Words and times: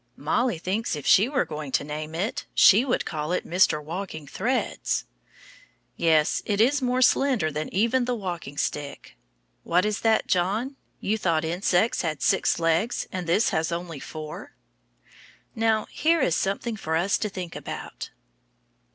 Mollie 0.17 0.57
thinks, 0.57 0.95
if 0.95 1.05
she 1.05 1.29
were 1.29 1.45
going 1.45 1.71
to 1.73 1.83
name 1.83 2.15
it, 2.15 2.47
she 2.55 2.83
would 2.83 3.05
call 3.05 3.31
it 3.33 3.45
Mr. 3.47 3.83
Walking 3.83 4.25
Threads. 4.25 5.05
Yes, 5.95 6.41
it 6.43 6.59
is 6.59 6.81
more 6.81 7.03
slender 7.03 7.51
than 7.51 7.71
even 7.71 8.05
the 8.05 8.15
walking 8.15 8.57
stick. 8.57 9.15
What 9.61 9.85
is 9.85 9.99
that, 10.01 10.25
John? 10.25 10.75
You 11.01 11.19
thought 11.19 11.45
insects 11.45 12.01
had 12.01 12.23
six 12.23 12.57
legs, 12.59 13.07
and 13.11 13.27
this 13.27 13.49
has 13.49 13.71
only 13.71 13.99
four? 13.99 14.53
Now, 15.53 15.85
here 15.91 16.19
is 16.21 16.35
something 16.35 16.77
for 16.77 16.95
us 16.95 17.19
to 17.19 17.29
think 17.29 17.55
about. 17.55 18.09